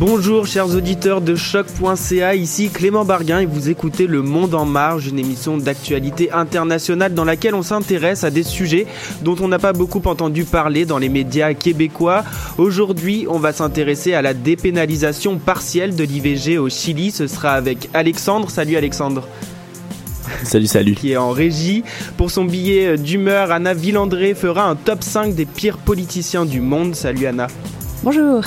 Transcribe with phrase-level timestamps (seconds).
[0.00, 5.08] Bonjour chers auditeurs de choc.ca, ici Clément Barguin et vous écoutez Le Monde en Marge,
[5.08, 8.86] une émission d'actualité internationale dans laquelle on s'intéresse à des sujets
[9.20, 12.24] dont on n'a pas beaucoup entendu parler dans les médias québécois.
[12.56, 17.10] Aujourd'hui, on va s'intéresser à la dépénalisation partielle de l'IVG au Chili.
[17.10, 18.48] Ce sera avec Alexandre.
[18.48, 19.28] Salut Alexandre.
[20.44, 20.94] Salut, salut.
[20.94, 21.84] Qui est en régie.
[22.16, 26.94] Pour son billet d'humeur, Anna Villandré fera un top 5 des pires politiciens du monde.
[26.94, 27.48] Salut Anna.
[28.02, 28.42] Bonjour.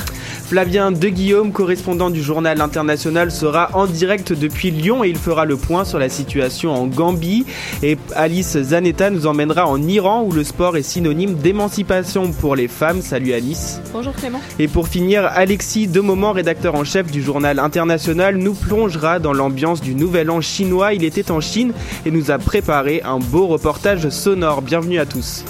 [0.45, 5.45] Flavien De Guillaume, correspondant du journal international, sera en direct depuis Lyon et il fera
[5.45, 7.45] le point sur la situation en Gambie.
[7.81, 12.67] Et Alice Zanetta nous emmènera en Iran où le sport est synonyme d'émancipation pour les
[12.67, 13.01] femmes.
[13.01, 13.79] Salut Alice.
[13.93, 14.41] Bonjour Clément.
[14.59, 19.81] Et pour finir, Alexis Demomment, rédacteur en chef du journal international, nous plongera dans l'ambiance
[19.81, 20.93] du nouvel an chinois.
[20.93, 21.71] Il était en Chine
[22.05, 24.61] et nous a préparé un beau reportage sonore.
[24.61, 25.45] Bienvenue à tous.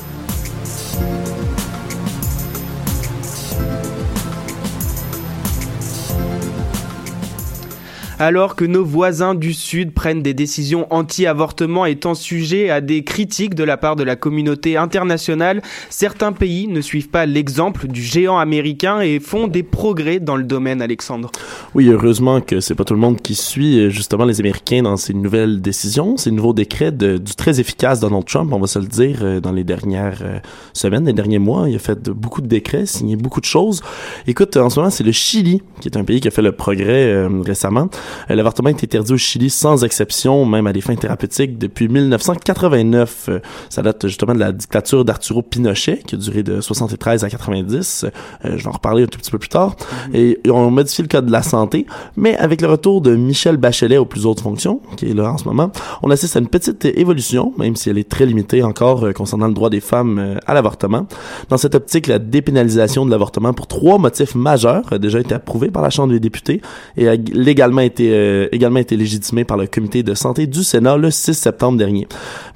[8.24, 13.54] Alors que nos voisins du Sud prennent des décisions anti-avortement étant sujet à des critiques
[13.54, 18.38] de la part de la communauté internationale, certains pays ne suivent pas l'exemple du géant
[18.38, 21.32] américain et font des progrès dans le domaine, Alexandre.
[21.76, 25.14] Oui, heureusement que c'est pas tout le monde qui suit justement les Américains dans ces
[25.14, 29.42] nouvelles décisions, ces nouveaux décrets du très efficace Donald Trump, on va se le dire,
[29.42, 30.42] dans les dernières
[30.72, 31.68] semaines, les derniers mois.
[31.68, 33.82] Il a fait beaucoup de décrets, signé beaucoup de choses.
[34.28, 36.54] Écoute, en ce moment, c'est le Chili qui est un pays qui a fait le
[36.54, 37.90] progrès euh, récemment.
[38.30, 43.26] Euh, L'avortement est interdit au Chili sans exception, même à des fins thérapeutiques, depuis 1989.
[43.30, 47.30] Euh, ça date justement de la dictature d'Arturo Pinochet, qui a duré de 73 à
[47.30, 48.06] 90.
[48.06, 49.76] Euh, je vais en reparler un tout petit peu plus tard.
[50.14, 51.86] Et on modifie le code de la santé,
[52.18, 55.38] mais avec le retour de Michel Bachelet aux plus hautes fonctions, qui est là en
[55.38, 59.14] ce moment, on assiste à une petite évolution, même si elle est très limitée encore
[59.14, 61.08] concernant le droit des femmes à l'avortement.
[61.50, 65.72] Dans cette optique, la dépénalisation de l'avortement pour trois motifs majeurs a déjà été approuvée
[65.72, 66.62] par la Chambre des députés
[66.98, 70.98] et a légalement été euh, également été légitimée par le comité de santé du Sénat
[70.98, 72.08] le 6 septembre dernier.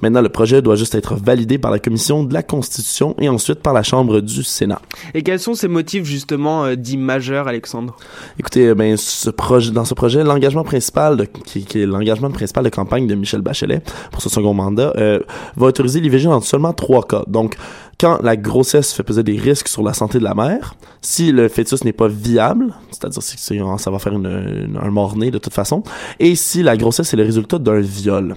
[0.02, 3.60] Maintenant, le projet doit juste être validé par la commission de la Constitution et ensuite
[3.60, 4.80] par la Chambre du Sénat.
[5.14, 7.96] Et quels sont ces motifs justement euh, dits majeurs, Alexandre?
[8.38, 12.64] Écoutez, ben ce projet, dans ce projet, l'engagement principal, de, qui, qui, est l'engagement principal
[12.64, 13.82] de campagne de Michel Bachelet
[14.12, 15.20] pour ce second mandat, euh,
[15.56, 17.22] va autoriser l'IVG dans seulement trois cas.
[17.26, 17.56] Donc
[17.98, 21.48] quand la grossesse fait peser des risques sur la santé de la mère, si le
[21.48, 25.82] fœtus n'est pas viable, c'est-à-dire que ça va faire un mort-né de toute façon,
[26.20, 28.36] et si la grossesse est le résultat d'un viol.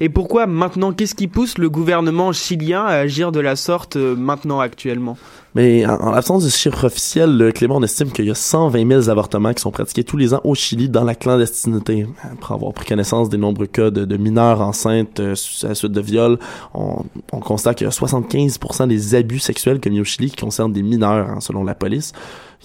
[0.00, 4.14] Et pourquoi maintenant Qu'est-ce qui pousse le gouvernement chilien à agir de la sorte euh,
[4.14, 5.16] maintenant actuellement?
[5.54, 9.08] Mais en, en l'absence de chiffres officiels, Clément, on estime qu'il y a 120 000
[9.08, 12.06] avortements qui sont pratiqués tous les ans au Chili dans la clandestinité.
[12.22, 16.00] Après avoir pris connaissance des nombreux cas de, mineurs enceintes euh, à la suite de
[16.00, 16.38] viols,
[16.74, 20.72] on, on constate qu'il y a 75 des abus sexuels commis au Chili qui concernent
[20.72, 22.12] des mineurs, hein, selon la police,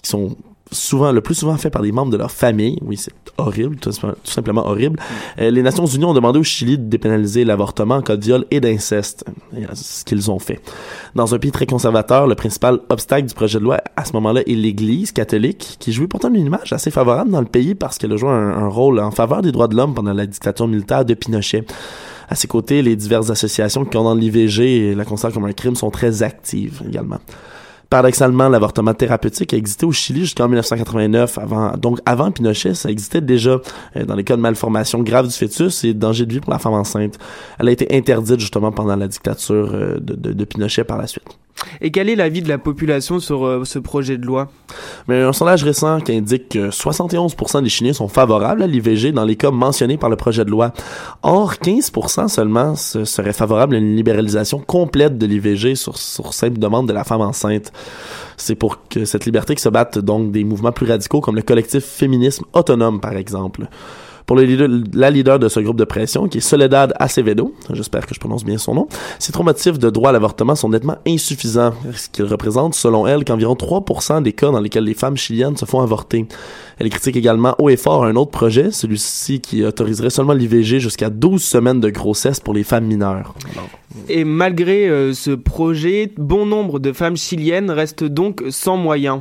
[0.01, 0.35] qui sont
[0.73, 2.77] souvent, le plus souvent fait par des membres de leur famille.
[2.81, 3.91] Oui, c'est horrible, tout,
[4.23, 4.99] simplement horrible.
[5.39, 8.45] Euh, les Nations Unies ont demandé au Chili de dépénaliser l'avortement en cas de viol
[8.51, 9.25] et d'inceste.
[9.73, 10.61] ce qu'ils ont fait.
[11.15, 14.41] Dans un pays très conservateur, le principal obstacle du projet de loi à ce moment-là
[14.41, 18.11] est l'Église catholique, qui jouait pourtant une image assez favorable dans le pays parce qu'elle
[18.11, 21.05] a joué un, un rôle en faveur des droits de l'homme pendant la dictature militaire
[21.05, 21.65] de Pinochet.
[22.29, 25.75] À ses côtés, les diverses associations qui condamnent l'IVG et la considèrent comme un crime
[25.75, 27.19] sont très actives également.
[27.93, 31.37] Paradoxalement, l'avortement thérapeutique a existé au Chili jusqu'en 1989.
[31.37, 33.61] Avant, donc, avant Pinochet, ça existait déjà
[33.95, 36.57] euh, dans les cas de malformation grave du fœtus et danger de vie pour la
[36.57, 37.19] femme enceinte.
[37.59, 41.37] Elle a été interdite justement pendant la dictature euh, de, Pinochet par la suite.
[41.81, 44.49] Et quel est l'avis de la population sur euh, ce projet de loi?
[45.07, 49.25] Mais un sondage récent qui indique que 71% des Chiliens sont favorables à l'IVG dans
[49.25, 50.73] les cas mentionnés par le projet de loi.
[51.21, 56.87] Or, 15% seulement seraient favorables à une libéralisation complète de l'IVG sur, sur simple demande
[56.87, 57.71] de la femme enceinte.
[58.37, 61.41] C'est pour que cette liberté que se battent donc des mouvements plus radicaux comme le
[61.41, 63.67] collectif Féminisme Autonome, par exemple.
[64.25, 68.19] Pour la leader de ce groupe de pression, qui est Soledad Acevedo, j'espère que je
[68.19, 68.87] prononce bien son nom,
[69.19, 73.25] ces trois motifs de droit à l'avortement sont nettement insuffisants, ce qui représente, selon elle,
[73.25, 76.25] qu'environ 3% des cas dans lesquels les femmes chiliennes se font avorter.
[76.79, 81.09] Elle critique également haut et fort un autre projet, celui-ci qui autoriserait seulement l'IVG jusqu'à
[81.09, 83.33] 12 semaines de grossesse pour les femmes mineures.
[84.09, 89.19] et malgré euh, ce projet, bon nombre de femmes chiliennes restent donc sans moyens.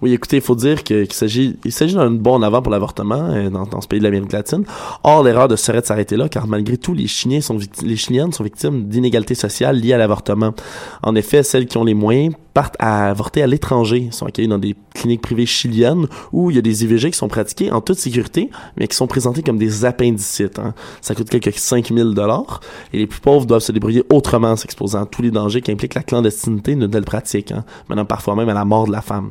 [0.00, 1.56] Oui, écoutez, il faut dire qu'il s'agit,
[1.94, 4.64] d'un bon avant pour l'avortement euh, dans, ce pays de l'Amérique latine.
[5.02, 9.34] Or, l'erreur de serait de s'arrêter là, car malgré tout, les Chiliens sont victimes d'inégalités
[9.34, 10.54] sociales liées à l'avortement.
[11.02, 14.58] En effet, celles qui ont les moyens partent à avorter à l'étranger, sont accueillis dans
[14.58, 17.98] des cliniques privées chiliennes où il y a des IVG qui sont pratiqués en toute
[18.00, 20.58] sécurité, mais qui sont présentés comme des appendicites.
[20.58, 20.74] Hein.
[21.00, 22.58] Ça coûte quelques 5000 dollars
[22.92, 26.02] et les plus pauvres doivent se débrouiller autrement, s'exposant à tous les dangers qu'implique la
[26.02, 29.30] clandestinité d'une telle pratique, hein, menant parfois même à la mort de la femme.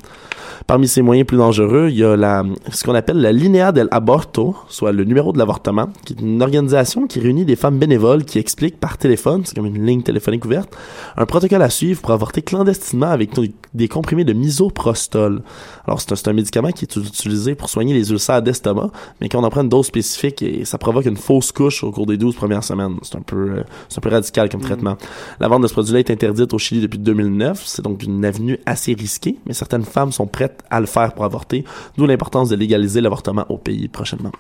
[0.65, 4.56] Parmi ces moyens plus dangereux, il y a ce qu'on appelle la Linea del Aborto,
[4.69, 8.39] soit le numéro de l'avortement, qui est une organisation qui réunit des femmes bénévoles qui
[8.39, 10.74] expliquent par téléphone, c'est comme une ligne téléphonique ouverte,
[11.18, 13.31] un protocole à suivre pour avorter clandestinement avec
[13.74, 15.42] des comprimés de misoprostol.
[15.86, 19.44] Alors, c'est un, médicament qui est utilisé pour soigner les ulcères d'estomac, mais quand on
[19.44, 22.36] en prend une dose spécifique, et ça provoque une fausse couche au cours des 12
[22.36, 22.98] premières semaines.
[23.02, 23.64] C'est un peu, euh,
[23.96, 24.66] un peu radical comme mm.
[24.66, 24.98] traitement.
[25.40, 27.64] La vente de ce produit-là est interdite au Chili depuis 2009.
[27.66, 31.25] C'est donc une avenue assez risquée, mais certaines femmes sont prêtes à le faire pour
[31.25, 31.63] avorter,
[31.98, 34.31] d'où l'importance de légaliser l'avortement au pays prochainement.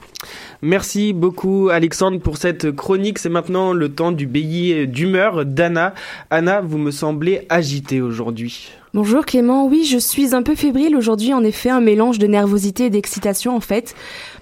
[0.61, 3.19] Merci beaucoup, Alexandre, pour cette chronique.
[3.19, 5.93] C'est maintenant le temps du billet d'humeur d'Anna.
[6.29, 8.66] Anna, vous me semblez agitée aujourd'hui.
[8.97, 12.85] Bonjour Clément, oui je suis un peu fébrile aujourd'hui, en effet un mélange de nervosité
[12.85, 13.93] et d'excitation en fait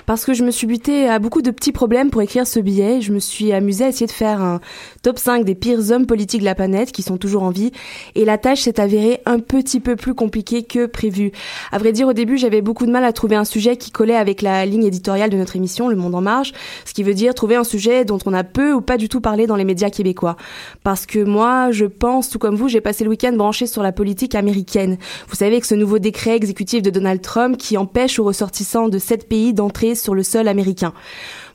[0.05, 3.01] parce que je me suis buté à beaucoup de petits problèmes pour écrire ce billet.
[3.01, 4.59] Je me suis amusée à essayer de faire un
[5.01, 7.71] top 5 des pires hommes politiques de la planète qui sont toujours en vie
[8.13, 11.31] et la tâche s'est avérée un petit peu plus compliquée que prévu.
[11.71, 14.15] À vrai dire, au début, j'avais beaucoup de mal à trouver un sujet qui collait
[14.15, 16.53] avec la ligne éditoriale de notre émission, Le Monde en Marge,
[16.85, 19.21] ce qui veut dire trouver un sujet dont on a peu ou pas du tout
[19.21, 20.35] parlé dans les médias québécois.
[20.83, 23.91] Parce que moi, je pense, tout comme vous, j'ai passé le week-end branché sur la
[23.91, 24.97] politique américaine.
[25.29, 28.99] Vous savez que ce nouveau décret exécutif de Donald Trump qui empêche aux ressortissants de
[28.99, 30.93] sept pays d'entrer sur le sol américain.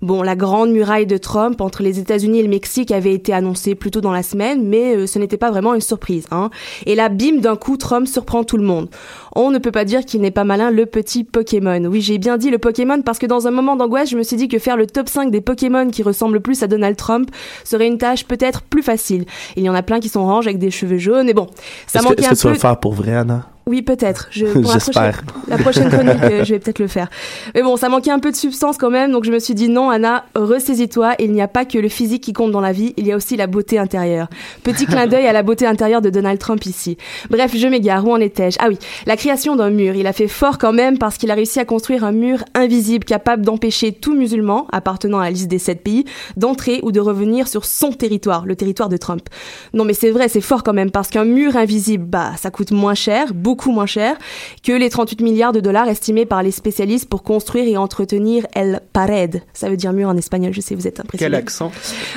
[0.02, 3.74] Bon, la grande muraille de Trump entre les États-Unis et le Mexique avait été annoncée
[3.74, 6.26] plus tôt dans la semaine, mais euh, ce n'était pas vraiment une surprise.
[6.30, 6.48] Hein.
[6.86, 8.88] Et là, bim, d'un coup, Trump surprend tout le monde.
[9.36, 11.84] On ne peut pas dire qu'il n'est pas malin, le petit Pokémon.
[11.84, 14.36] Oui, j'ai bien dit le Pokémon parce que dans un moment d'angoisse, je me suis
[14.36, 17.30] dit que faire le top 5 des Pokémon qui ressemblent plus à Donald Trump
[17.64, 19.26] serait une tâche peut-être plus facile.
[19.56, 21.46] Il y en a plein qui sont oranges avec des cheveux jaunes, et bon,
[21.86, 22.22] ça manquait un peu...
[22.22, 23.50] Est-ce que tu vas le faire pour vrai, Anna?
[23.70, 24.26] Oui, peut-être.
[24.32, 25.22] Je, J'espère.
[25.46, 27.08] La, prochaine chronique, euh, je vais peut-être le faire.
[27.54, 29.68] Mais bon, ça manquait un peu de substance quand même, donc je me suis dit
[29.68, 31.14] non, Anna, ressaisis-toi.
[31.20, 33.16] Il n'y a pas que le physique qui compte dans la vie, il y a
[33.16, 34.26] aussi la beauté intérieure.
[34.64, 36.96] Petit clin d'œil à la beauté intérieure de Donald Trump ici.
[37.30, 38.04] Bref, je m'égare.
[38.04, 38.56] Où en étais-je?
[38.60, 39.94] Ah oui, la création d'un mur.
[39.94, 43.04] Il a fait fort quand même parce qu'il a réussi à construire un mur invisible
[43.04, 47.46] capable d'empêcher tout musulman appartenant à la liste des sept pays d'entrer ou de revenir
[47.46, 49.28] sur son territoire, le territoire de Trump.
[49.74, 52.72] Non, mais c'est vrai, c'est fort quand même parce qu'un mur invisible, bah, ça coûte
[52.72, 54.16] moins cher, beaucoup beaucoup moins cher
[54.62, 58.80] que les 38 milliards de dollars estimés par les spécialistes pour construire et entretenir El
[58.94, 59.42] Pared.
[59.52, 61.30] Ça veut dire mur en espagnol, je sais, vous êtes impressionné.
[61.30, 61.70] Quel accent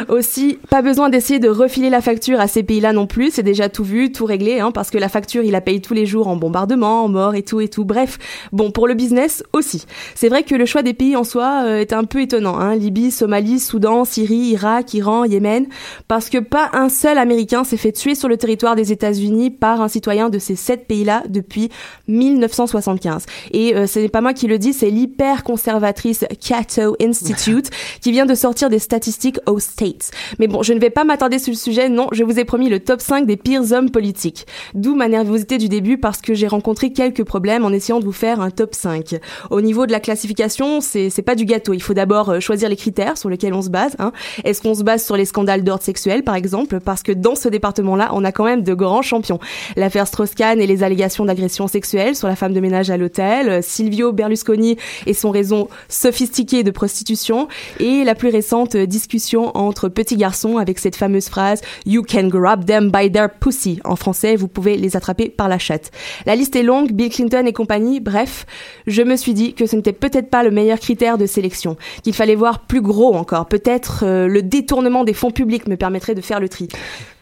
[0.08, 3.68] Aussi, pas besoin d'essayer de refiler la facture à ces pays-là non plus, c'est déjà
[3.68, 6.30] tout vu, tout réglé, hein, parce que la facture, il la paye tous les jours
[6.30, 7.84] en bombardement, en mort et tout et tout.
[7.84, 8.20] Bref,
[8.54, 9.86] bon, pour le business aussi.
[10.16, 12.58] C'est vrai que le choix des pays en soi euh, est un peu étonnant.
[12.58, 12.76] Hein.
[12.76, 15.66] Libye, Somalie, Soudan, Syrie, Irak, Iran, Yémen,
[16.08, 19.82] parce que pas un seul Américain s'est fait tuer sur le territoire des États-Unis par
[19.82, 21.70] un citoyen de ces sept pays-là depuis
[22.08, 23.26] 1975.
[23.52, 27.70] Et euh, ce n'est pas moi qui le dis, c'est l'hyper conservatrice Cato Institute
[28.02, 30.12] qui vient de sortir des statistiques aux States.
[30.40, 32.70] Mais bon, je ne vais pas m'attarder sur le sujet, non, je vous ai promis
[32.70, 34.46] le top 5 des pires hommes politiques.
[34.74, 38.12] D'où ma nervosité du début parce que j'ai rencontré quelques problèmes en essayant de vous
[38.12, 39.16] faire un top 5.
[39.50, 41.74] Au niveau de la classification, c'est pas du gâteau.
[41.74, 43.96] Il faut d'abord euh, choisir les critères sur lesquels on se base.
[44.00, 44.12] Hein.
[44.44, 46.80] Est-ce qu'on se base sur les scandales d'ordre sexuel, par exemple?
[46.80, 49.40] Parce que dans ce département-là, on a quand même de grands champions.
[49.76, 53.60] L'affaire Strauss-Kahn et les allégations d'agression sexuelle sur la femme de ménage à l'hôtel, euh,
[53.62, 57.48] Silvio Berlusconi et son réseau sophistiqué de prostitution,
[57.80, 62.66] et la plus récente discussion entre petits garçons avec cette fameuse phrase You can grab
[62.66, 63.80] them by their pussy.
[63.84, 65.92] En français, vous pouvez les attraper par la chatte.
[66.26, 68.00] La liste est longue, Bill Clinton et compagnie.
[68.00, 68.46] Bref,
[68.88, 72.14] je me suis dit que ce n'était peut-être pas le meilleur critère de sélection, qu'il
[72.14, 73.48] fallait voir plus gros encore.
[73.48, 76.68] Peut-être euh, le détournement des fonds publics me permettrait de faire le tri.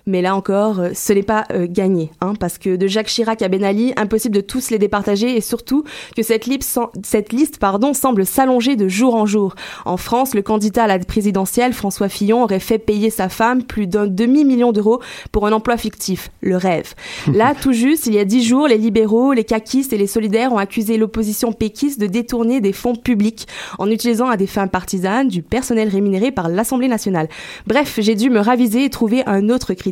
[0.07, 3.41] Mais là encore, euh, ce n'est pas euh, gagné, hein, parce que de Jacques Chirac
[3.41, 5.83] à Ben Ali, impossible de tous les départager et surtout
[6.15, 9.55] que cette, liste, cette liste pardon, semble s'allonger de jour en jour.
[9.85, 13.87] En France, le candidat à la présidentielle, François Fillon, aurait fait payer sa femme plus
[13.87, 16.31] d'un demi-million d'euros pour un emploi fictif.
[16.41, 16.93] Le rêve.
[17.33, 20.51] Là, tout juste, il y a dix jours, les libéraux, les caquistes et les solidaires
[20.51, 25.27] ont accusé l'opposition péquiste de détourner des fonds publics en utilisant à des fins partisanes
[25.27, 27.27] du personnel rémunéré par l'Assemblée nationale.
[27.67, 29.90] Bref, j'ai dû me raviser et trouver un autre critère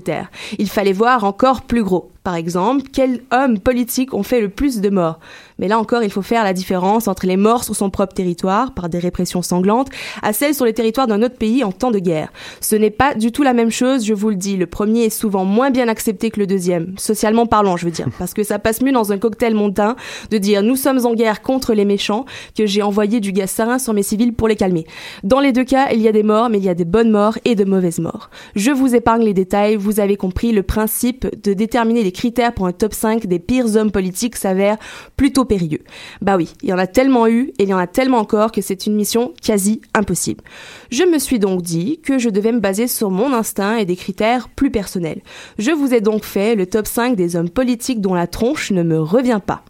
[0.58, 2.12] il fallait voir encore plus gros.
[2.24, 5.20] Par exemple, quels hommes politiques ont fait le plus de morts?
[5.58, 8.74] Mais là encore, il faut faire la différence entre les morts sur son propre territoire,
[8.74, 9.90] par des répressions sanglantes,
[10.22, 12.32] à celles sur les territoires d'un autre pays en temps de guerre.
[12.62, 14.58] Ce n'est pas du tout la même chose, je vous le dis.
[14.58, 18.08] Le premier est souvent moins bien accepté que le deuxième, socialement parlant, je veux dire,
[18.18, 19.96] parce que ça passe mieux dans un cocktail mondain
[20.32, 22.26] de dire nous sommes en guerre contre les méchants
[22.58, 24.86] que j'ai envoyé du gaz sarin sur mes civils pour les calmer.
[25.24, 27.12] Dans les deux cas, il y a des morts, mais il y a des bonnes
[27.12, 28.30] morts et de mauvaises morts.
[28.56, 32.68] Je vous épargne les détails, vous avez compris le principe de déterminer les critères pour
[32.68, 34.78] un top 5 des pires hommes politiques s'avère
[35.18, 35.84] plutôt périlleux.
[36.22, 38.52] Bah oui, il y en a tellement eu et il y en a tellement encore
[38.52, 40.44] que c'est une mission quasi impossible.
[40.92, 43.96] Je me suis donc dit que je devais me baser sur mon instinct et des
[43.96, 45.22] critères plus personnels.
[45.58, 48.84] Je vous ai donc fait le top 5 des hommes politiques dont la tronche ne
[48.84, 49.64] me revient pas.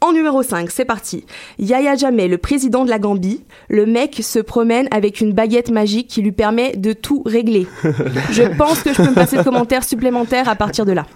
[0.00, 1.24] En numéro 5, c'est parti.
[1.58, 3.44] Yaya Jammeh, le président de la Gambie.
[3.68, 7.66] Le mec se promène avec une baguette magique qui lui permet de tout régler.
[8.30, 11.06] Je pense que je peux me passer de commentaires supplémentaires à partir de là.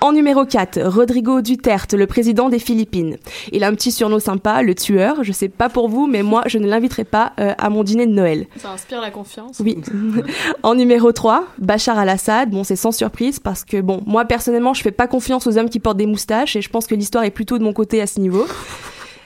[0.00, 3.16] En numéro 4, Rodrigo Duterte, le président des Philippines.
[3.52, 5.24] Il a un petit surnom sympa, le tueur.
[5.24, 8.06] Je sais pas pour vous, mais moi, je ne l'inviterai pas euh, à mon dîner
[8.06, 8.46] de Noël.
[8.56, 9.60] Ça inspire la confiance.
[9.60, 9.78] Oui.
[10.62, 12.50] en numéro 3, Bachar al-Assad.
[12.50, 15.70] Bon, c'est sans surprise parce que, bon, moi, personnellement, je fais pas confiance aux hommes
[15.70, 18.06] qui portent des moustaches et je pense que l'histoire est plutôt de mon côté à
[18.06, 18.46] ce niveau.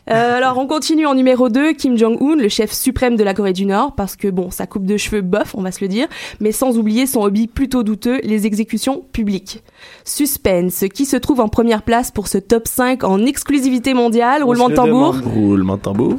[0.09, 3.52] Euh, alors on continue en numéro 2, Kim Jong-un, le chef suprême de la Corée
[3.52, 6.07] du Nord, parce que bon, sa coupe de cheveux bof, on va se le dire,
[6.40, 9.62] mais sans oublier son hobby plutôt douteux, les exécutions publiques.
[10.04, 14.69] Suspense, qui se trouve en première place pour ce top 5 en exclusivité mondiale, roulement
[14.69, 15.16] de tambour.
[15.25, 16.16] Roulement de tambour.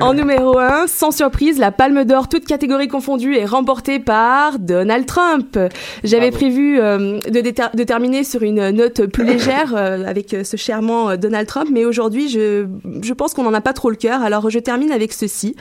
[0.00, 5.06] En numéro 1, sans surprise, la Palme d'Or, toute catégorie confondue, est remportée par Donald
[5.06, 5.58] Trump.
[6.04, 11.16] J'avais prévu euh, de, de, terminer sur une note plus légère euh, avec ce charmant
[11.16, 12.66] Donald Trump, mais aujourd'hui, je,
[13.02, 14.22] je pense qu'on n'en a pas trop le cœur.
[14.22, 15.56] Alors je termine avec ceci.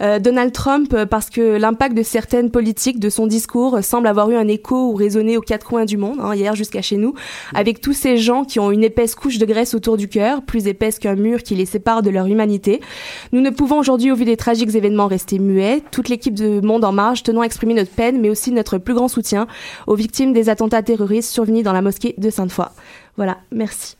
[0.00, 4.30] Euh, Donald Trump, euh, parce que l'impact de certaines politiques, de son discours, semble avoir
[4.30, 7.14] eu un écho ou résonné aux quatre coins du monde, hein, hier jusqu'à chez nous,
[7.54, 10.66] avec tous ces gens qui ont une épaisse couche de graisse autour du cœur, plus
[10.66, 12.80] épaisse qu'un mur qui les sépare de leur humanité.
[13.32, 15.82] Nous ne pouvons aujourd'hui, au vu des tragiques événements, rester muets.
[15.90, 18.94] Toute l'équipe de Monde en Marche tenant à exprimer notre peine, mais aussi notre plus
[18.94, 19.46] grand soutien
[19.86, 22.70] aux victimes des attentats terroristes survenus dans la mosquée de Sainte-Foy.
[23.16, 23.96] Voilà, merci.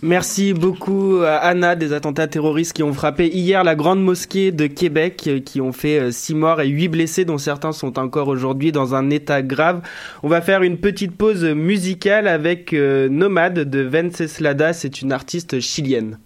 [0.00, 4.66] Merci beaucoup à Anna des attentats terroristes qui ont frappé hier la grande mosquée de
[4.66, 8.28] Québec, euh, qui ont fait 6 euh, morts et 8 blessés, dont certains sont encore
[8.28, 9.82] aujourd'hui dans un état grave.
[10.22, 15.60] On va faire une petite pause musicale avec euh, Nomade de Venceslada, c'est une artiste
[15.60, 16.18] chilienne.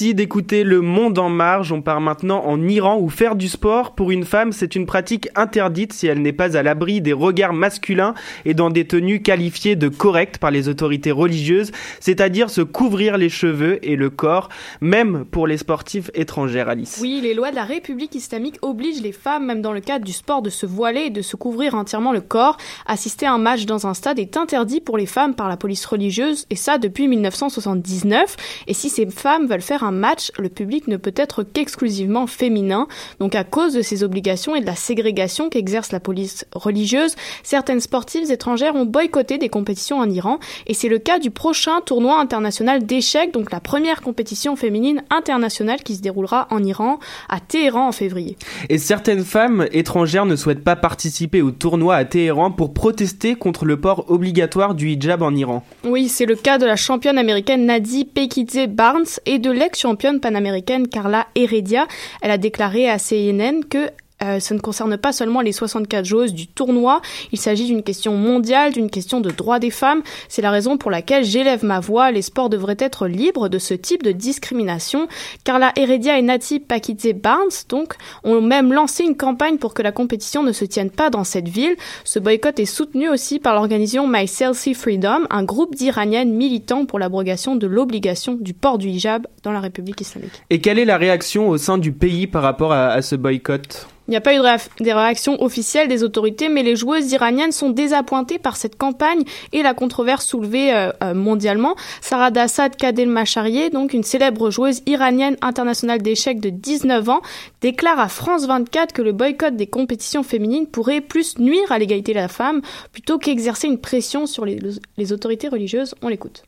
[0.00, 1.72] D'écouter Le Monde en Marge.
[1.72, 5.17] On part maintenant en Iran où faire du sport pour une femme, c'est une pratique
[5.38, 8.14] interdite si elle n'est pas à l'abri des regards masculins
[8.44, 13.28] et dans des tenues qualifiées de correctes par les autorités religieuses, c'est-à-dire se couvrir les
[13.28, 14.48] cheveux et le corps,
[14.80, 16.98] même pour les sportifs étrangères, Alice.
[17.00, 20.12] Oui, les lois de la République islamique obligent les femmes, même dans le cadre du
[20.12, 22.56] sport, de se voiler et de se couvrir entièrement le corps.
[22.86, 25.84] Assister à un match dans un stade est interdit pour les femmes par la police
[25.86, 28.36] religieuse, et ça depuis 1979.
[28.66, 32.88] Et si ces femmes veulent faire un match, le public ne peut être qu'exclusivement féminin.
[33.20, 37.80] Donc à cause de ces obligations et de la ségrégation qu'exerce la police religieuse, certaines
[37.80, 42.18] sportives étrangères ont boycotté des compétitions en Iran et c'est le cas du prochain tournoi
[42.18, 47.88] international d'échecs, donc la première compétition féminine internationale qui se déroulera en Iran à Téhéran
[47.88, 48.36] en février.
[48.68, 53.64] Et certaines femmes étrangères ne souhaitent pas participer au tournoi à Téhéran pour protester contre
[53.64, 55.64] le port obligatoire du hijab en Iran.
[55.84, 60.88] Oui, c'est le cas de la championne américaine Nadi Pekidze Barnes et de l'ex-championne panaméricaine
[60.88, 61.86] Carla Heredia.
[62.22, 63.90] Elle a déclaré à CNN que
[64.22, 67.00] euh, ça ne concerne pas seulement les 64 joueuses du tournoi,
[67.32, 70.02] il s'agit d'une question mondiale, d'une question de droits des femmes.
[70.28, 72.10] C'est la raison pour laquelle j'élève ma voix.
[72.10, 75.06] Les sports devraient être libres de ce type de discrimination.
[75.44, 77.94] Carla Heredia et Nati Pakidze Barnes, donc,
[78.24, 81.48] ont même lancé une campagne pour que la compétition ne se tienne pas dans cette
[81.48, 81.76] ville.
[82.04, 84.26] Ce boycott est soutenu aussi par l'organisation My
[84.74, 89.60] Freedom, un groupe d'Iraniennes militant pour l'abrogation de l'obligation du port du hijab dans la
[89.60, 90.42] République islamique.
[90.50, 93.88] Et quelle est la réaction au sein du pays par rapport à ce boycott?
[94.08, 97.52] Il n'y a pas eu de des réactions officielles des autorités, mais les joueuses iraniennes
[97.52, 101.76] sont désappointées par cette campagne et la controverse soulevée euh, euh, mondialement.
[102.00, 107.20] Sarah Dassad Kadel Macharier, donc une célèbre joueuse iranienne internationale d'échecs de 19 ans,
[107.60, 112.12] déclare à France 24 que le boycott des compétitions féminines pourrait plus nuire à l'égalité
[112.14, 115.94] de la femme plutôt qu'exercer une pression sur les autorités religieuses.
[116.00, 116.47] On l'écoute.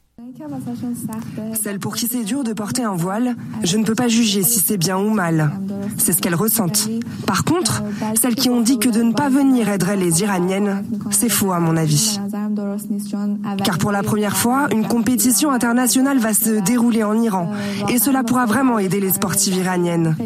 [1.60, 4.60] Celle pour qui c'est dur de porter un voile, je ne peux pas juger si
[4.60, 5.52] c'est bien ou mal.
[5.98, 6.88] C'est ce qu'elles ressentent.
[7.26, 7.82] Par contre,
[8.20, 11.60] celles qui ont dit que de ne pas venir aiderait les Iraniennes, c'est faux à
[11.60, 12.20] mon avis.
[13.64, 17.50] Car pour la première fois, une compétition internationale va se dérouler en Iran
[17.88, 20.16] et cela pourra vraiment aider les sportives iraniennes.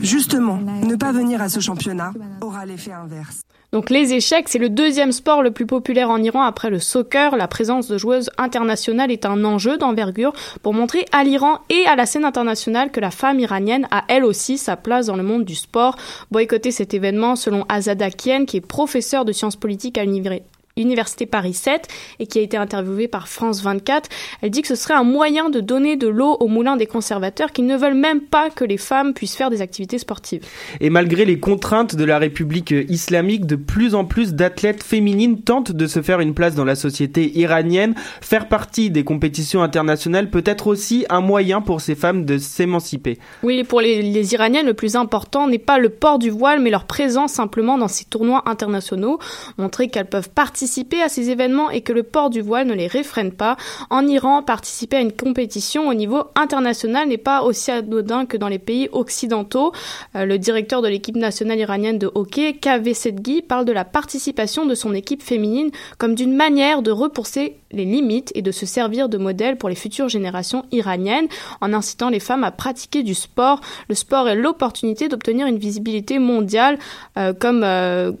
[0.00, 3.40] Justement, ne pas venir à ce championnat aura l'effet inverse.
[3.72, 7.36] Donc les échecs, c'est le deuxième sport le plus populaire en Iran après le soccer.
[7.36, 10.32] La présence de joueuses internationales est un enjeu d'envergure
[10.62, 14.24] pour montrer à l'Iran et à la scène internationale que la femme iranienne a elle
[14.24, 15.96] aussi sa place dans le monde du sport.
[16.32, 21.26] Boycotter cet événement, selon Azada Kien, qui est professeur de sciences politiques à l'université Université
[21.26, 21.88] Paris 7
[22.18, 24.08] et qui a été interviewée par France 24.
[24.42, 27.52] Elle dit que ce serait un moyen de donner de l'eau au moulin des conservateurs
[27.52, 30.44] qui ne veulent même pas que les femmes puissent faire des activités sportives.
[30.80, 35.72] Et malgré les contraintes de la République islamique, de plus en plus d'athlètes féminines tentent
[35.72, 37.94] de se faire une place dans la société iranienne.
[38.20, 43.18] Faire partie des compétitions internationales peut être aussi un moyen pour ces femmes de s'émanciper.
[43.42, 46.70] Oui, pour les, les Iraniennes, le plus important n'est pas le port du voile, mais
[46.70, 49.18] leur présence simplement dans ces tournois internationaux.
[49.58, 52.74] Montrer qu'elles peuvent participer participer à ces événements et que le port du voile ne
[52.74, 53.56] les réfrène pas.
[53.90, 58.46] En Iran, participer à une compétition au niveau international n'est pas aussi anodin que dans
[58.46, 59.72] les pays occidentaux.
[60.14, 64.64] Euh, le directeur de l'équipe nationale iranienne de hockey, Kaveh Sedghi, parle de la participation
[64.64, 69.08] de son équipe féminine comme d'une manière de repousser les limites et de se servir
[69.08, 71.26] de modèle pour les futures générations iraniennes
[71.60, 73.60] en incitant les femmes à pratiquer du sport.
[73.88, 76.78] Le sport est l'opportunité d'obtenir une visibilité mondiale
[77.18, 78.12] euh, comme euh,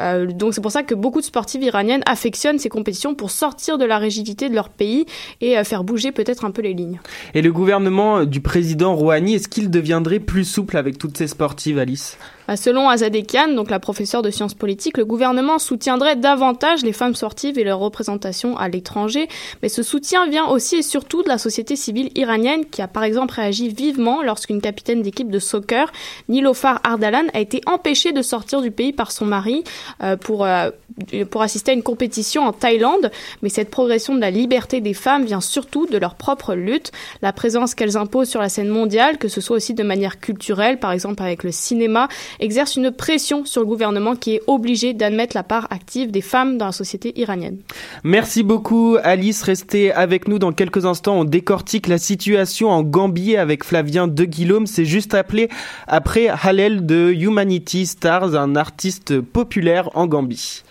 [0.00, 3.78] euh, donc c'est pour ça que beaucoup de sportives iraniennes affectionnent ces compétitions pour sortir
[3.78, 5.06] de la rigidité de leur pays
[5.40, 7.00] et euh, faire bouger peut-être un peu les lignes.
[7.34, 11.78] Et le gouvernement du président Rouhani, est-ce qu'il deviendrait plus souple avec toutes ces sportives,
[11.78, 12.18] Alice?
[12.56, 17.58] Selon Azadekian, donc la professeure de sciences politiques, le gouvernement soutiendrait davantage les femmes sportives
[17.58, 19.28] et leur représentation à l'étranger,
[19.62, 23.04] mais ce soutien vient aussi et surtout de la société civile iranienne qui a par
[23.04, 25.92] exemple réagi vivement lorsqu'une capitaine d'équipe de soccer,
[26.28, 29.64] Nilofar Ardalan, a été empêchée de sortir du pays par son mari
[30.02, 30.70] euh, pour euh,
[31.30, 33.10] pour assister à une compétition en Thaïlande,
[33.42, 37.32] mais cette progression de la liberté des femmes vient surtout de leur propre lutte, la
[37.32, 40.92] présence qu'elles imposent sur la scène mondiale, que ce soit aussi de manière culturelle, par
[40.92, 42.08] exemple avec le cinéma,
[42.42, 46.58] exerce une pression sur le gouvernement qui est obligé d'admettre la part active des femmes
[46.58, 47.58] dans la société iranienne.
[48.04, 53.36] Merci beaucoup Alice, restez avec nous dans quelques instants, on décortique la situation en Gambie
[53.36, 55.48] avec Flavien De Guillaume, c'est juste appelé
[55.86, 60.62] après Halel de Humanity Stars, un artiste populaire en Gambie.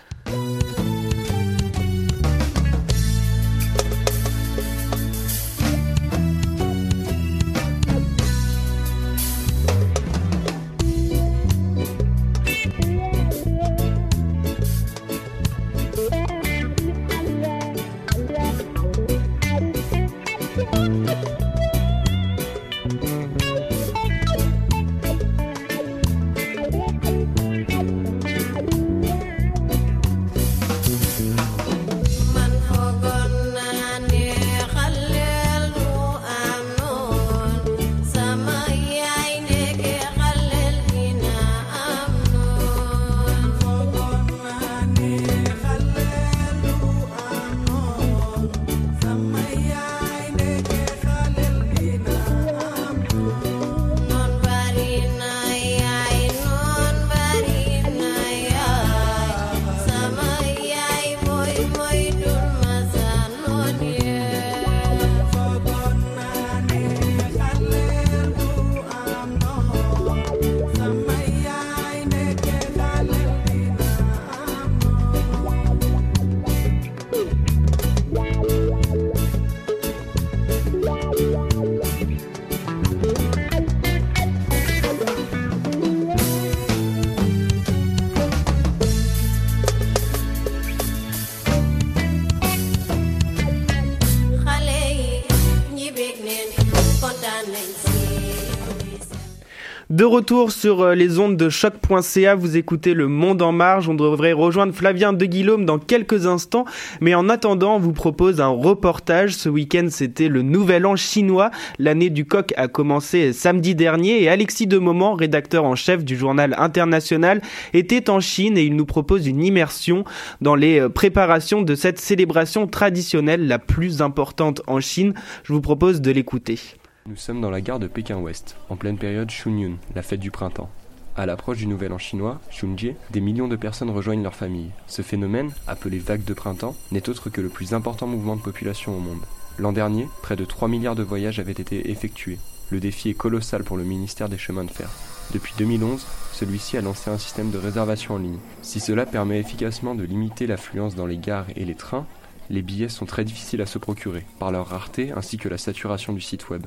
[100.02, 103.88] De retour sur euh, les ondes de choc.ca, vous écoutez Le Monde en Marge.
[103.88, 106.64] On devrait rejoindre Flavien de Guillaume dans quelques instants.
[107.00, 109.36] Mais en attendant, on vous propose un reportage.
[109.36, 111.52] Ce week-end, c'était le Nouvel An chinois.
[111.78, 116.16] L'année du coq a commencé samedi dernier et Alexis de Moment, rédacteur en chef du
[116.16, 117.40] journal international,
[117.72, 120.02] était en Chine et il nous propose une immersion
[120.40, 125.14] dans les euh, préparations de cette célébration traditionnelle la plus importante en Chine.
[125.44, 126.58] Je vous propose de l'écouter.
[127.04, 130.70] Nous sommes dans la gare de Pékin-Ouest, en pleine période Shunyun, la fête du printemps.
[131.16, 134.70] À l'approche du nouvel an chinois, Shunjie, des millions de personnes rejoignent leur famille.
[134.86, 138.96] Ce phénomène, appelé vague de printemps, n'est autre que le plus important mouvement de population
[138.96, 139.24] au monde.
[139.58, 142.38] L'an dernier, près de 3 milliards de voyages avaient été effectués.
[142.70, 144.88] Le défi est colossal pour le ministère des chemins de fer.
[145.34, 148.38] Depuis 2011, celui-ci a lancé un système de réservation en ligne.
[148.62, 152.06] Si cela permet efficacement de limiter l'affluence dans les gares et les trains,
[152.48, 156.12] les billets sont très difficiles à se procurer, par leur rareté ainsi que la saturation
[156.12, 156.64] du site web.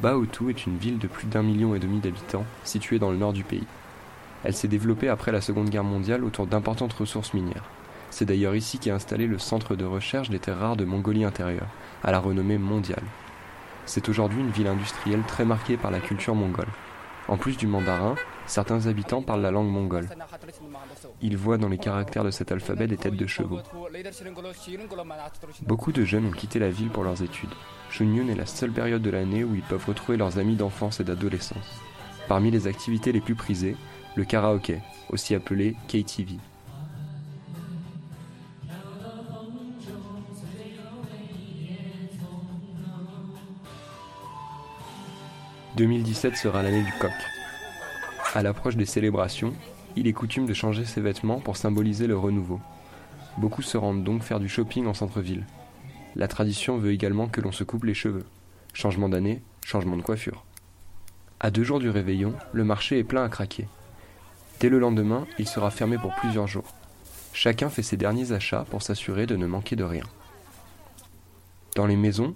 [0.00, 3.34] Baotou est une ville de plus d'un million et demi d'habitants, située dans le nord
[3.34, 3.66] du pays.
[4.44, 7.64] Elle s'est développée après la Seconde Guerre mondiale autour d'importantes ressources minières.
[8.08, 11.68] C'est d'ailleurs ici qu'est installé le centre de recherche des terres rares de Mongolie intérieure,
[12.02, 13.02] à la renommée mondiale.
[13.84, 16.68] C'est aujourd'hui une ville industrielle très marquée par la culture mongole.
[17.28, 18.14] En plus du mandarin,
[18.46, 20.08] certains habitants parlent la langue mongole.
[21.22, 23.60] Ils voient dans les caractères de cet alphabet des têtes de chevaux.
[25.62, 27.50] Beaucoup de jeunes ont quitté la ville pour leurs études.
[27.90, 31.04] Shunyun est la seule période de l'année où ils peuvent retrouver leurs amis d'enfance et
[31.04, 31.80] d'adolescence.
[32.28, 33.76] Parmi les activités les plus prisées,
[34.14, 36.38] le karaoké, aussi appelé KTV.
[45.76, 47.12] «2017 sera l'année du coq.
[48.34, 49.54] À l'approche des célébrations,
[50.00, 52.58] il est coutume de changer ses vêtements pour symboliser le renouveau.
[53.36, 55.44] Beaucoup se rendent donc faire du shopping en centre-ville.
[56.16, 58.24] La tradition veut également que l'on se coupe les cheveux.
[58.72, 60.46] Changement d'année, changement de coiffure.
[61.38, 63.68] À deux jours du réveillon, le marché est plein à craquer.
[64.58, 66.74] Dès le lendemain, il sera fermé pour plusieurs jours.
[67.34, 70.04] Chacun fait ses derniers achats pour s'assurer de ne manquer de rien.
[71.76, 72.34] Dans les maisons,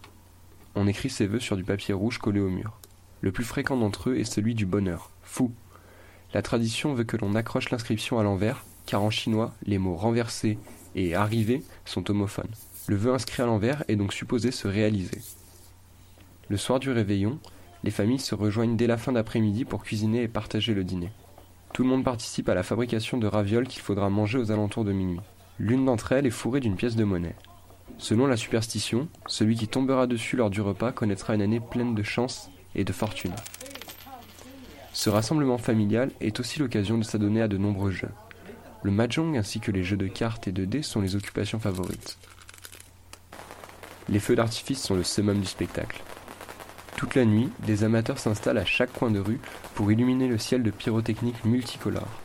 [0.75, 2.79] on écrit ses vœux sur du papier rouge collé au mur.
[3.23, 5.51] Le plus fréquent d'entre eux est celui du bonheur, fou.
[6.35, 10.59] La tradition veut que l'on accroche l'inscription à l'envers, car en chinois, les mots renversé
[10.97, 12.51] et arrivé sont homophones.
[12.89, 15.21] Le vœu inscrit à l'envers est donc supposé se réaliser.
[16.49, 17.39] Le soir du réveillon,
[17.85, 21.13] les familles se rejoignent dès la fin d'après-midi pour cuisiner et partager le dîner.
[21.73, 24.93] Tout le monde participe à la fabrication de ravioles qu'il faudra manger aux alentours de
[24.93, 25.21] minuit.
[25.59, 27.37] L'une d'entre elles est fourrée d'une pièce de monnaie.
[27.99, 32.03] Selon la superstition, celui qui tombera dessus lors du repas connaîtra une année pleine de
[32.03, 33.35] chance et de fortune.
[34.95, 38.13] Ce rassemblement familial est aussi l'occasion de s'adonner à de nombreux jeux.
[38.85, 42.17] Le mahjong ainsi que les jeux de cartes et de dés sont les occupations favorites.
[44.09, 46.01] Les feux d'artifice sont le summum du spectacle.
[46.97, 49.41] Toute la nuit, des amateurs s'installent à chaque coin de rue
[49.75, 52.21] pour illuminer le ciel de pyrotechniques multicolores.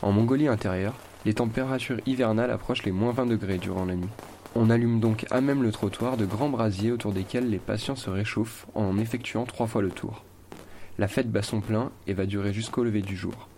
[0.00, 4.08] En Mongolie intérieure, les températures hivernales approchent les moins 20 degrés durant la nuit.
[4.54, 8.08] On allume donc à même le trottoir de grands brasiers autour desquels les patients se
[8.08, 10.22] réchauffent en effectuant trois fois le tour.
[10.96, 13.48] La fête bat son plein et va durer jusqu'au lever du jour.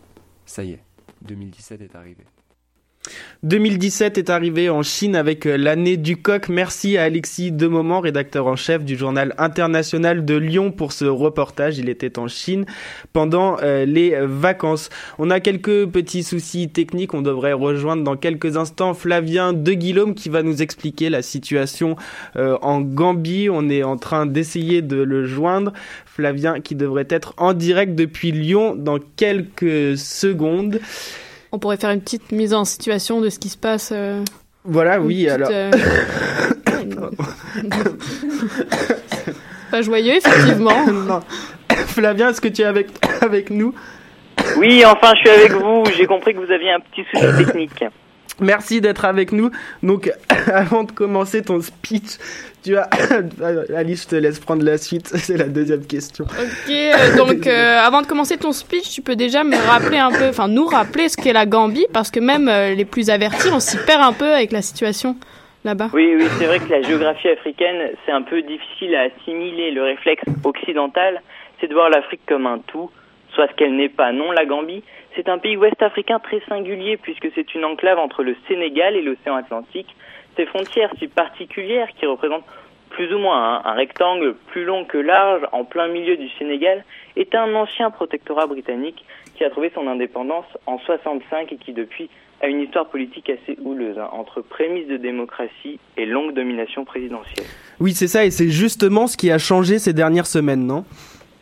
[0.47, 0.83] Ça y est,
[1.23, 2.25] 2017 est arrivé.
[3.43, 6.49] 2017 est arrivé en Chine avec euh, l'année du coq.
[6.49, 11.77] Merci à Alexis Demoment, rédacteur en chef du journal international de Lyon pour ce reportage.
[11.77, 12.65] Il était en Chine
[13.13, 14.89] pendant euh, les vacances.
[15.19, 17.13] On a quelques petits soucis techniques.
[17.13, 21.97] On devrait rejoindre dans quelques instants Flavien de Guillaume qui va nous expliquer la situation
[22.37, 23.49] euh, en Gambie.
[23.51, 25.75] On est en train d'essayer de le joindre.
[26.07, 30.81] Flavien qui devrait être en direct depuis Lyon dans quelques secondes.
[31.53, 33.91] On pourrait faire une petite mise en situation de ce qui se passe.
[33.93, 34.23] Euh,
[34.65, 35.49] voilà, oui, alors.
[35.53, 35.71] Euh,
[39.71, 40.87] pas joyeux, effectivement.
[40.93, 41.21] non.
[41.71, 42.89] Flavien, est-ce que tu es avec,
[43.21, 43.75] avec nous?
[44.59, 45.85] Oui, enfin, je suis avec vous.
[45.97, 47.85] J'ai compris que vous aviez un petit souci technique.
[48.41, 49.51] Merci d'être avec nous.
[49.83, 50.13] Donc,
[50.53, 52.19] avant de commencer ton speech,
[52.67, 52.89] tu as.
[53.77, 55.07] Alice, je te laisse prendre la suite.
[55.15, 56.25] C'est la deuxième question.
[56.25, 60.11] Ok, euh, donc euh, avant de commencer ton speech, tu peux déjà me rappeler un
[60.11, 63.49] peu, enfin, nous rappeler ce qu'est la Gambie, parce que même euh, les plus avertis,
[63.53, 65.17] on s'y perd un peu avec la situation
[65.65, 65.91] là-bas.
[65.93, 69.71] Oui, oui, c'est vrai que la géographie africaine, c'est un peu difficile à assimiler.
[69.71, 71.21] Le réflexe occidental,
[71.61, 72.91] c'est de voir l'Afrique comme un tout,
[73.35, 74.13] soit ce qu'elle n'est pas.
[74.13, 74.83] Non, la Gambie,
[75.17, 79.35] c'est un pays ouest-africain très singulier puisque c'est une enclave entre le Sénégal et l'océan
[79.35, 79.97] Atlantique.
[80.37, 82.45] Ces frontières si particulières qui représentent
[82.91, 86.85] plus ou moins un, rectangle plus long que large en plein milieu du Sénégal
[87.17, 92.09] est un ancien protectorat britannique qui a trouvé son indépendance en 65 et qui depuis
[92.43, 97.47] a une histoire politique assez houleuse, hein, entre prémices de démocratie et longue domination présidentielle.
[97.81, 100.85] Oui, c'est ça, et c'est justement ce qui a changé ces dernières semaines, non?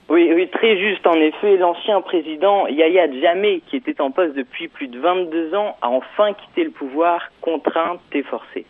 [0.09, 1.07] Oui, oui, très juste.
[1.07, 5.76] En effet, l'ancien président Yahya Jammeh, qui était en poste depuis plus de 22 ans,
[5.83, 8.66] a enfin quitté le pouvoir, contraint et forcé.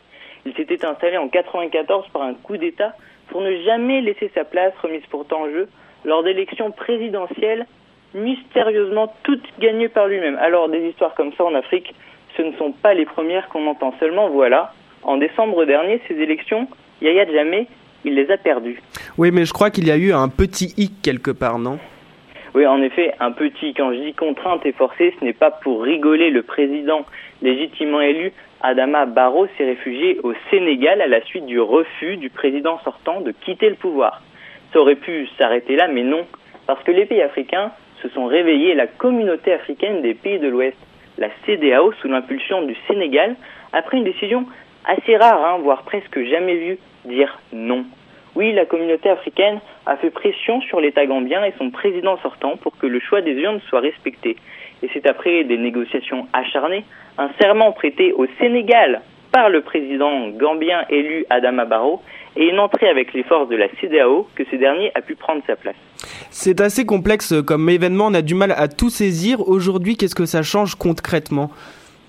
[0.47, 2.95] Il s'était installé en 94 par un coup d'État
[3.29, 5.69] pour ne jamais laisser sa place remise pourtant en jeu
[6.05, 7.67] lors d'élections présidentielles
[8.15, 10.37] mystérieusement toutes gagnées par lui-même.
[10.37, 11.95] Alors, des histoires comme ça en Afrique,
[12.37, 13.95] ce ne sont pas les premières qu'on entend.
[13.99, 16.69] Seulement, voilà, en décembre dernier, ces élections,
[17.01, 17.67] Yahya Jammeh
[18.05, 18.81] il les a perdus.
[19.17, 21.79] Oui, mais je crois qu'il y a eu un petit hic quelque part, non?
[22.55, 23.75] Oui, en effet, un petit.
[23.75, 26.31] Quand je dis contrainte et forcée, ce n'est pas pour rigoler.
[26.31, 27.05] Le président
[27.43, 28.33] légitimement élu,
[28.65, 33.31] Adama Barrow, s'est réfugié au Sénégal à la suite du refus du président sortant de
[33.31, 34.23] quitter le pouvoir.
[34.73, 36.25] Ça aurait pu s'arrêter là, mais non,
[36.67, 40.79] parce que les pays africains se sont réveillés la communauté africaine des pays de l'Ouest,
[41.19, 43.37] la CDAO, sous l'impulsion du Sénégal,
[43.75, 44.47] a pris une décision
[44.87, 47.85] assez rare, hein, voire presque jamais vue, dire non.
[48.35, 52.79] Oui, la communauté africaine a fait pression sur l'État gambien et son président sortant pour
[52.79, 54.37] que le choix des urnes soit respecté.
[54.83, 56.85] Et c'est après des négociations acharnées,
[57.19, 62.01] un serment prêté au Sénégal par le président gambien élu Adama Barrow
[62.37, 65.43] et une entrée avec les forces de la CDAO que ce dernier a pu prendre
[65.47, 65.75] sa place.
[66.31, 69.49] C'est assez complexe comme événement, on a du mal à tout saisir.
[69.49, 71.51] Aujourd'hui, qu'est-ce que ça change concrètement?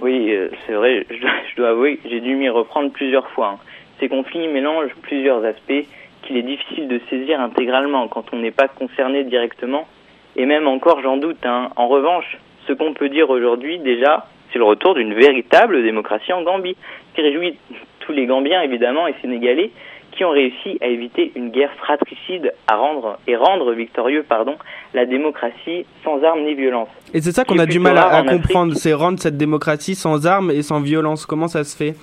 [0.01, 3.55] Oui, euh, c'est vrai, je dois, avouer, j'ai dû m'y reprendre plusieurs fois.
[3.55, 3.59] Hein.
[3.99, 5.85] Ces conflits mélangent plusieurs aspects
[6.23, 9.87] qu'il est difficile de saisir intégralement quand on n'est pas concerné directement,
[10.35, 11.45] et même encore j'en doute.
[11.45, 11.69] Hein.
[11.75, 16.43] En revanche, ce qu'on peut dire aujourd'hui déjà, c'est le retour d'une véritable démocratie en
[16.43, 16.75] Gambie,
[17.13, 17.57] qui réjouit
[17.99, 19.71] tous les Gambiens évidemment et Sénégalais
[20.15, 24.55] qui ont réussi à éviter une guerre fratricide à rendre et rendre victorieux pardon
[24.93, 26.87] la démocratie sans armes ni violence.
[27.13, 30.51] Et c'est ça qu'on a du mal à, comprendre, c'est rendre cette démocratie sans armes
[30.51, 31.25] et sans violence.
[31.25, 31.95] Comment ça se fait?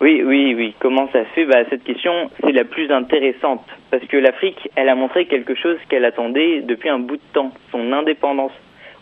[0.00, 0.74] Oui, oui, oui.
[0.78, 1.44] Comment ça se fait?
[1.44, 3.64] Bah, Cette question, c'est la plus intéressante.
[3.90, 7.52] Parce que l'Afrique, elle a montré quelque chose qu'elle attendait depuis un bout de temps,
[7.72, 8.52] son indépendance.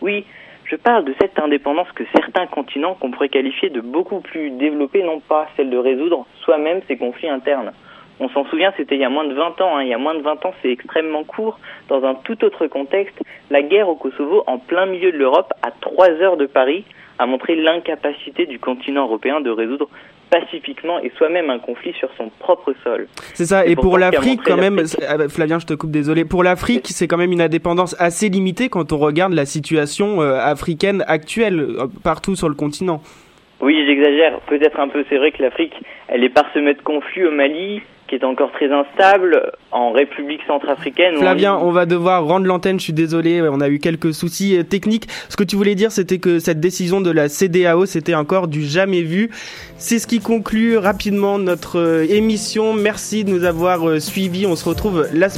[0.00, 0.24] Oui,
[0.68, 5.02] je parle de cette indépendance que certains continents qu'on pourrait qualifier de beaucoup plus développés,
[5.02, 7.72] non pas celle de résoudre soi-même ses conflits internes.
[8.18, 9.76] On s'en souvient, c'était il y a moins de 20 ans.
[9.76, 9.82] Hein.
[9.82, 11.60] Il y a moins de 20 ans, c'est extrêmement court.
[11.88, 15.70] Dans un tout autre contexte, la guerre au Kosovo, en plein milieu de l'Europe, à
[15.70, 16.84] 3 heures de Paris,
[17.18, 19.88] a montré l'incapacité du continent européen de résoudre
[20.30, 23.06] pacifiquement et soi-même un conflit sur son propre sol.
[23.34, 26.86] C'est ça, et, pour l'Afrique quand même, bah, Flavien je te coupe désolé, pour l'Afrique
[26.88, 31.60] c'est quand même une indépendance assez limitée quand on regarde la situation euh, africaine actuelle
[31.60, 33.00] euh, partout sur le continent.
[33.60, 35.72] Oui, j'exagère, peut-être un peu, c'est vrai que l'Afrique,
[36.08, 41.16] elle est parsemée de conflits au Mali, qui est encore très instable en République centrafricaine.
[41.16, 44.62] Flavien, on va devoir rendre l'antenne, je suis désolé, on a eu quelques soucis euh,
[44.62, 45.08] techniques.
[45.28, 48.64] Ce que tu voulais dire, c'était que cette décision de la CDAO, c'était encore du
[48.64, 49.30] jamais vu.
[49.76, 52.72] C'est ce qui conclut rapidement notre euh, émission.
[52.72, 54.46] Merci de nous avoir euh, suivis.
[54.46, 55.34] On se retrouve la semaine